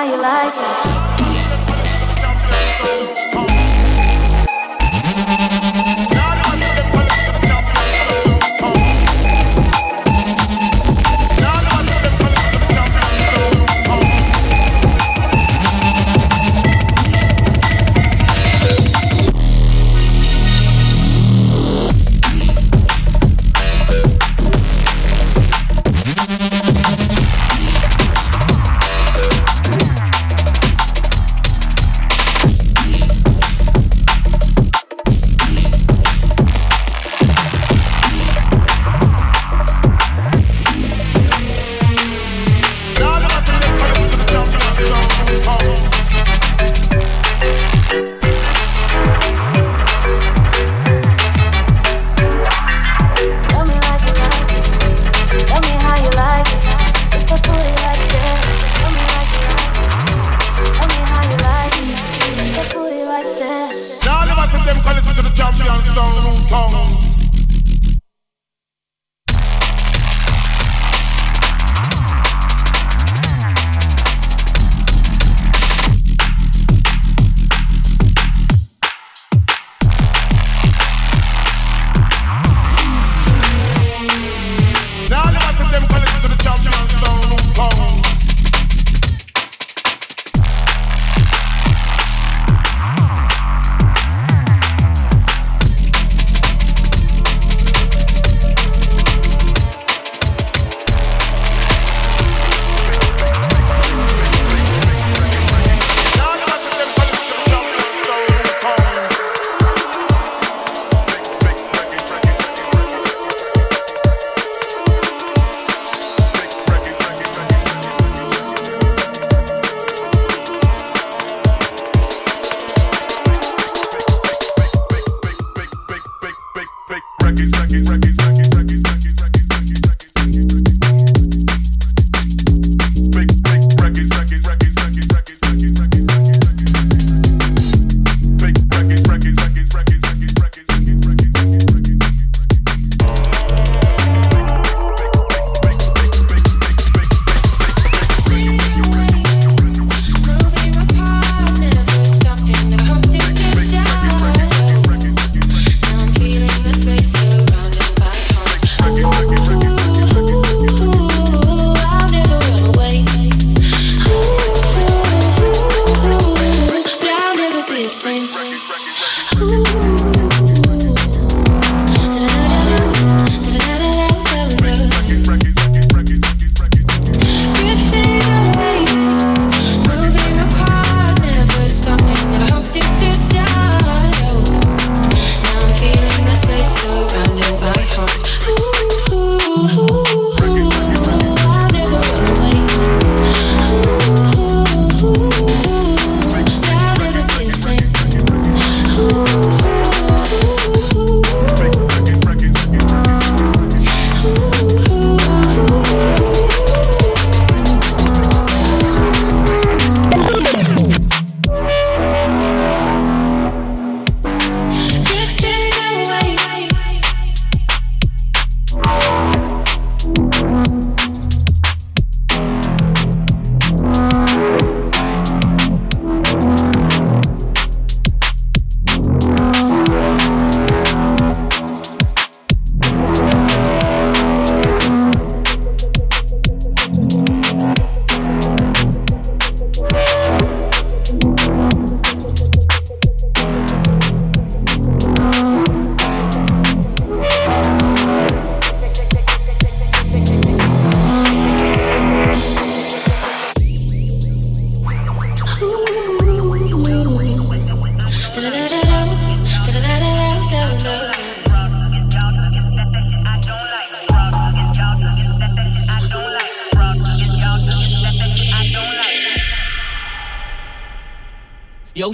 how 0.00 0.06
you 0.06 0.16
like 0.22 0.54
it. 0.56 0.89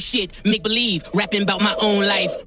Shit, 0.06 0.40
make 0.46 0.62
believe, 0.62 1.02
rapping 1.14 1.42
about 1.42 1.60
my 1.60 1.74
own 1.80 2.06
life. 2.06 2.45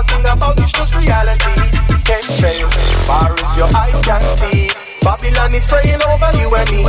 I 0.00 0.02
sing 0.02 0.26
about 0.26 0.58
is 0.60 0.72
just 0.72 0.96
reality. 0.96 1.60
Can't 2.08 2.24
fail, 2.40 2.70
far 3.04 3.36
as 3.36 3.54
your 3.54 3.68
eyes 3.76 4.00
can 4.00 4.20
see. 4.32 4.70
Babylon 5.02 5.54
is 5.54 5.66
praying 5.66 6.00
over 6.08 6.32
you 6.40 6.48
and 6.56 6.70
me. 6.72 6.80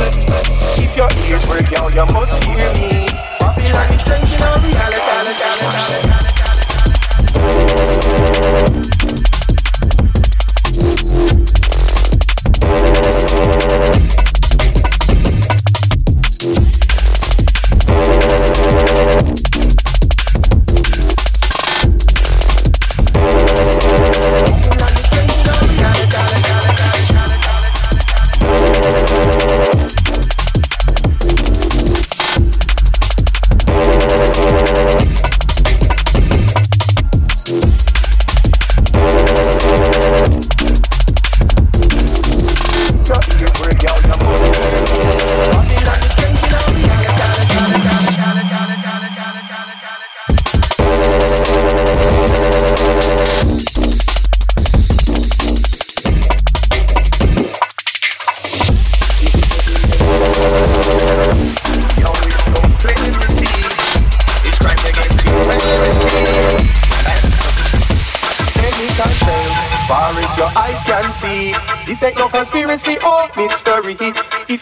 If 0.80 0.96
your 0.96 1.10
ears 1.28 1.46
work, 1.46 1.70
yo, 1.70 1.90
you 1.92 2.06
must 2.10 2.42
hear 2.42 2.56
me. 2.56 3.04
Babylon 3.38 3.92
is 3.92 4.02
changing 4.02 4.40
our 4.40 4.58
reality. 4.64 5.12
Your 8.64 8.71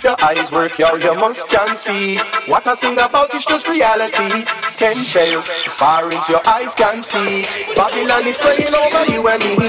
If 0.00 0.04
your 0.04 0.24
eyes 0.24 0.50
work, 0.50 0.78
your, 0.78 0.98
your 0.98 1.14
must 1.14 1.46
can 1.48 1.76
see. 1.76 2.16
What 2.48 2.66
I 2.66 2.72
sing 2.72 2.96
about 2.96 3.34
is 3.34 3.44
just 3.44 3.68
reality. 3.68 4.48
Can 4.80 4.96
fail 4.96 5.40
as 5.40 5.74
far 5.76 6.08
as 6.08 6.26
your 6.26 6.40
eyes 6.48 6.74
can 6.74 7.02
see. 7.02 7.44
Babylon 7.76 8.24
is 8.24 8.38
playing 8.38 8.72
over 8.80 9.04
you 9.12 9.28
and 9.28 9.44
me. 9.44 9.68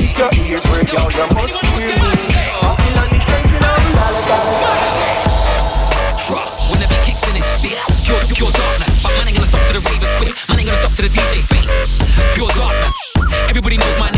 If 0.00 0.16
your 0.16 0.32
ears 0.48 0.64
work, 0.72 0.88
your, 0.88 1.12
your 1.12 1.28
must 1.36 1.60
hear 1.60 1.76
me. 1.76 1.92
Babylon 1.92 3.12
is 3.12 3.20
playing 3.20 3.60
over 3.60 4.08
la 4.16 4.22
Trust 6.24 6.72
when 6.72 6.80
every 6.80 6.96
kicks 7.04 7.28
in 7.28 7.36
his. 7.36 7.44
Pure, 8.08 8.16
pure 8.32 8.52
darkness. 8.56 9.02
But 9.04 9.12
man 9.12 9.28
ain't 9.28 9.36
gonna 9.36 9.44
stop 9.44 9.60
to 9.68 9.74
the 9.76 9.84
ravers 9.84 10.12
quick. 10.16 10.32
Man 10.48 10.56
ain't 10.56 10.68
gonna 10.72 10.80
stop 10.80 10.96
to 10.96 11.02
the 11.04 11.12
DJ 11.12 11.44
faints. 11.44 12.00
Pure 12.32 12.48
darkness. 12.56 12.96
Everybody 13.52 13.76
knows 13.76 13.98
my 14.00 14.09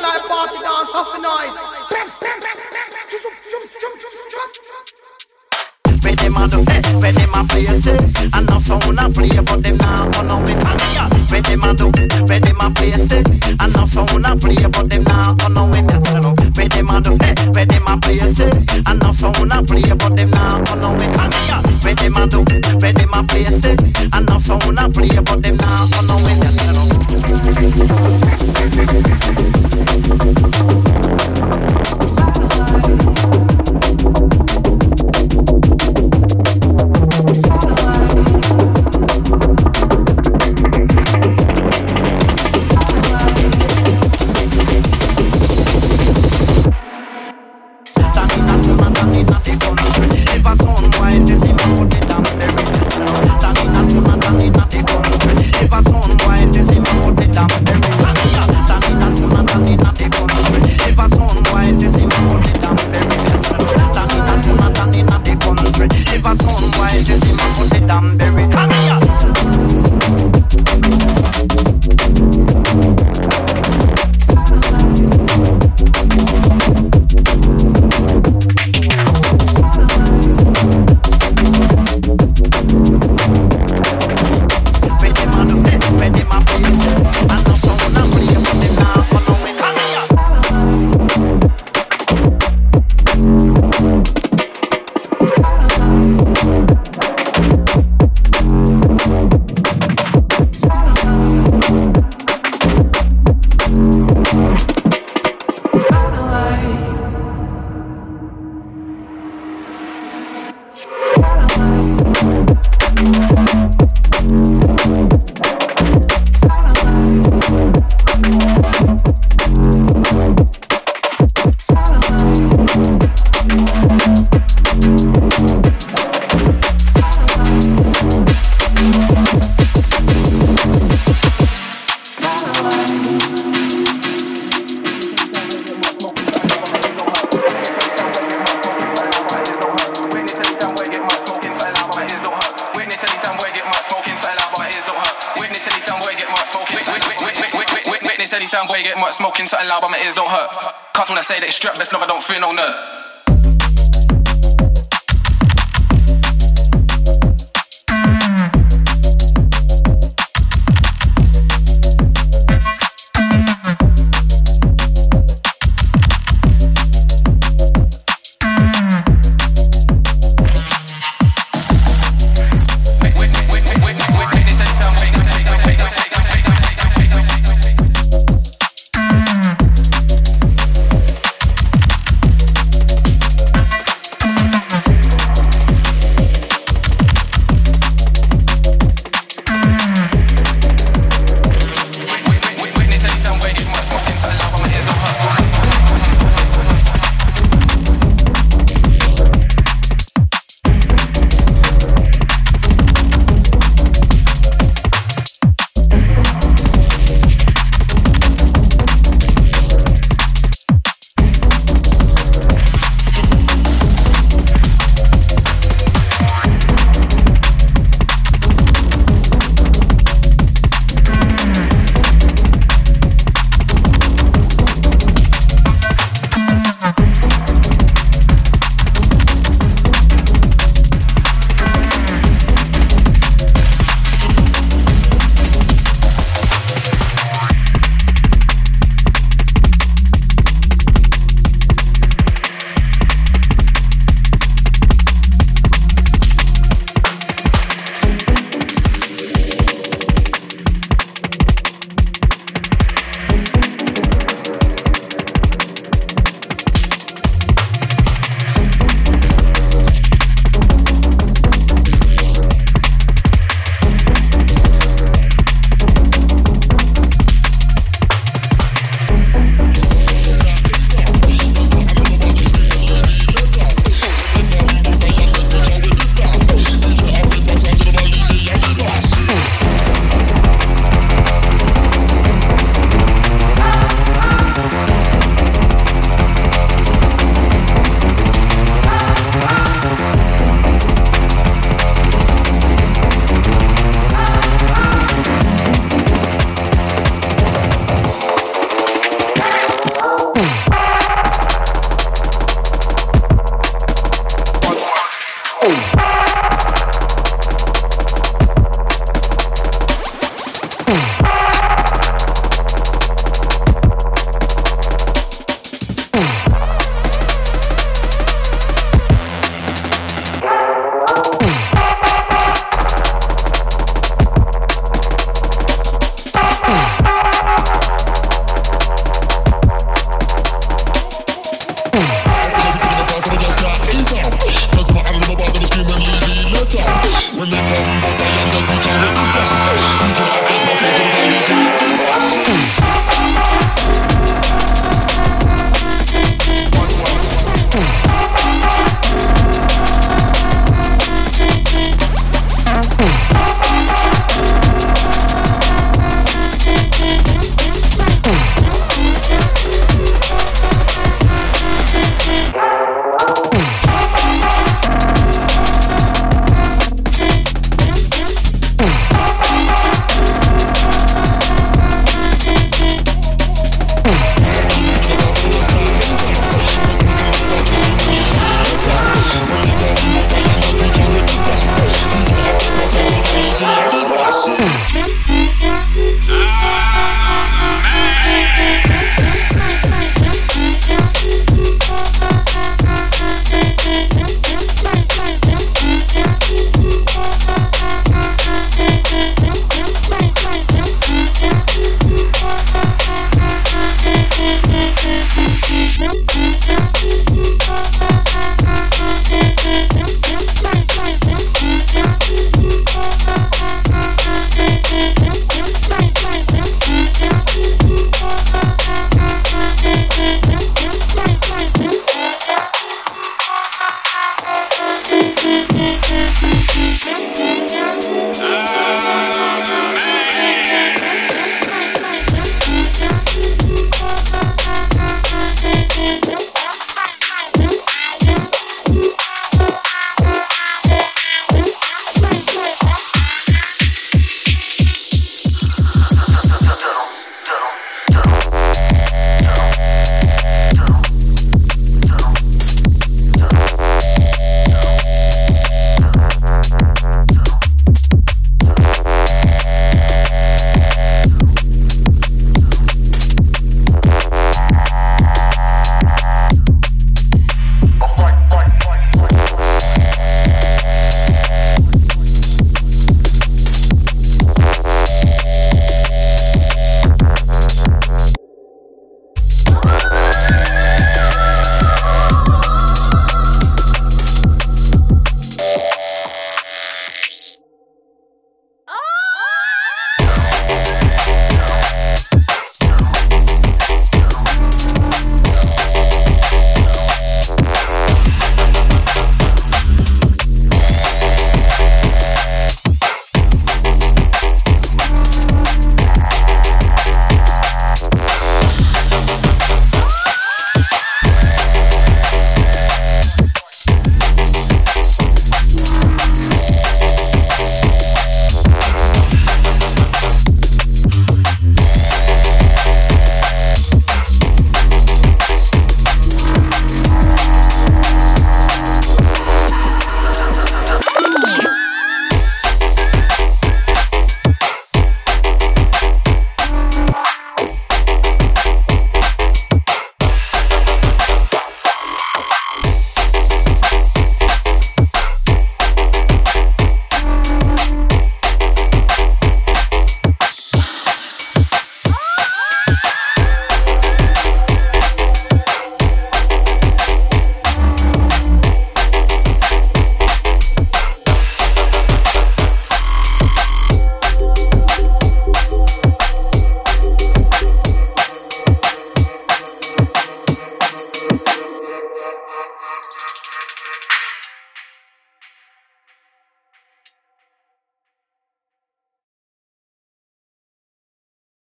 the 0.00 0.28
party, 0.28 0.58
dance 0.58 0.90
off 0.94 1.12
the 1.12 1.20
noise. 1.20 1.80
Them 6.20 6.36
a 6.36 6.46
do, 6.46 6.60
eh, 6.68 6.82
where 7.00 7.12
them 7.12 7.32
a 7.34 7.44
play 7.44 7.64
say 7.74 7.96
And 8.34 8.46
them 8.46 8.60
sound 8.60 8.98
a 8.98 9.08
play 9.08 9.30
but 9.40 9.62
them 9.62 9.78
not 9.78 10.12
gonna 10.12 10.36
win 10.44 10.58
Me 10.58 10.96
a 11.00 11.08
Where 11.30 11.40
them 11.40 11.62
a 11.64 11.74
do, 11.74 11.90
where 12.26 12.38
them 12.38 12.60
a 12.60 12.70
play 12.70 12.92
say 12.98 13.24
And 13.58 13.72
them 13.72 13.86
sound 13.86 14.26
a 14.26 14.36
play 14.36 14.56
but 14.68 14.88
them 14.90 15.02
not 15.04 15.38
gonna 15.38 15.64
win 15.64 15.86
Me 15.86 15.92
now 16.20 16.34
Where 16.54 16.68
them 16.68 16.90
a 16.90 17.00
do, 17.00 17.16
eh, 17.22 17.34
where 17.52 17.64
them 17.64 17.86
a 17.86 17.96
play 17.96 18.28
say 18.28 18.50
And 18.86 19.00
them 19.00 19.12
sound 19.14 19.50
a 19.50 19.62
play 19.62 19.82
but 19.96 20.14
them 20.14 20.30
not 20.30 20.66
gonna 20.66 20.90
win 20.92 21.10
Me 21.10 21.48
a 21.48 21.62
Where 21.80 21.94
them 21.94 22.16
a 22.16 22.26
do, 22.28 22.44
where 22.78 22.92
them 22.92 23.14
a 23.14 23.24
play 23.24 23.50
say 23.50 23.76
And 24.12 24.28
them 24.28 24.40
sound 24.40 24.78
a 24.78 24.88
play 24.90 25.08
but 25.24 25.42
them 25.42 25.56
not 25.56 25.90
gonna 25.90 26.16
win 26.22 26.38
Me 26.38 26.46
a 26.46 26.80
tell 32.12 33.39